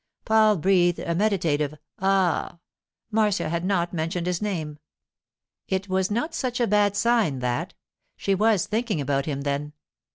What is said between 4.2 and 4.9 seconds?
his name.